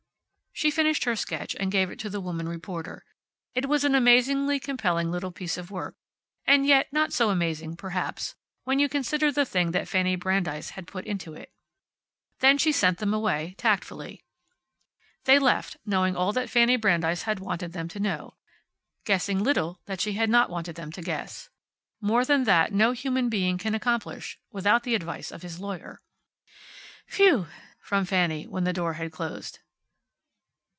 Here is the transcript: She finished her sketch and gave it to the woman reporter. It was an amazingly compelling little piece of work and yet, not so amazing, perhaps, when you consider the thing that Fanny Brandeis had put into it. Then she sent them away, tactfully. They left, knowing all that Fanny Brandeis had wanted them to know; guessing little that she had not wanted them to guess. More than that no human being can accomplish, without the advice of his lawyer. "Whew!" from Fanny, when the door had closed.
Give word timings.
She 0.53 0.69
finished 0.69 1.05
her 1.05 1.15
sketch 1.15 1.55
and 1.59 1.71
gave 1.71 1.89
it 1.89 1.97
to 1.99 2.09
the 2.09 2.21
woman 2.21 2.47
reporter. 2.47 3.03
It 3.55 3.67
was 3.67 3.83
an 3.83 3.95
amazingly 3.95 4.59
compelling 4.59 5.09
little 5.09 5.31
piece 5.31 5.57
of 5.57 5.71
work 5.71 5.95
and 6.45 6.67
yet, 6.67 6.87
not 6.93 7.11
so 7.11 7.31
amazing, 7.31 7.77
perhaps, 7.77 8.35
when 8.63 8.77
you 8.77 8.87
consider 8.87 9.31
the 9.31 9.45
thing 9.45 9.71
that 9.71 9.87
Fanny 9.87 10.15
Brandeis 10.15 10.71
had 10.71 10.85
put 10.85 11.05
into 11.05 11.33
it. 11.33 11.51
Then 12.41 12.59
she 12.59 12.71
sent 12.71 12.99
them 12.99 13.11
away, 13.11 13.55
tactfully. 13.57 14.23
They 15.23 15.39
left, 15.39 15.77
knowing 15.83 16.15
all 16.15 16.31
that 16.33 16.49
Fanny 16.49 16.75
Brandeis 16.75 17.23
had 17.23 17.39
wanted 17.39 17.71
them 17.73 17.87
to 17.87 17.99
know; 17.99 18.35
guessing 19.03 19.43
little 19.43 19.79
that 19.85 20.01
she 20.01 20.13
had 20.13 20.29
not 20.29 20.51
wanted 20.51 20.75
them 20.75 20.91
to 20.91 21.01
guess. 21.01 21.49
More 22.01 22.23
than 22.25 22.43
that 22.43 22.71
no 22.71 22.91
human 22.91 23.29
being 23.29 23.57
can 23.57 23.73
accomplish, 23.73 24.37
without 24.51 24.83
the 24.83 24.93
advice 24.95 25.31
of 25.31 25.41
his 25.41 25.59
lawyer. 25.59 26.01
"Whew!" 27.13 27.47
from 27.79 28.05
Fanny, 28.05 28.45
when 28.45 28.65
the 28.65 28.73
door 28.73 28.93
had 28.93 29.11
closed. 29.11 29.57